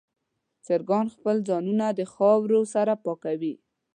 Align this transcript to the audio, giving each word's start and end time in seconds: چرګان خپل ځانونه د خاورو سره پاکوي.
چرګان 0.65 1.05
خپل 1.15 1.35
ځانونه 1.47 1.85
د 1.91 2.01
خاورو 2.13 2.59
سره 2.73 2.93
پاکوي. 3.03 3.53